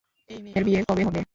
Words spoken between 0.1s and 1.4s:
এই মেয়ের বিয়ে কবে হবে?